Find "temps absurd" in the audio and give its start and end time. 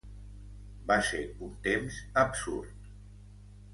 1.67-2.91